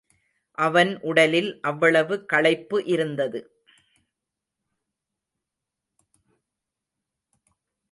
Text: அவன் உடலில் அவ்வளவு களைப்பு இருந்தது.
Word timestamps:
அவன் 0.57 0.91
உடலில் 1.01 1.59
அவ்வளவு 1.61 2.15
களைப்பு 2.25 2.79
இருந்தது. 2.85 3.41